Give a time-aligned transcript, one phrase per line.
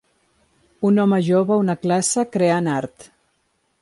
[0.89, 3.07] Un home jove a una classe creant art.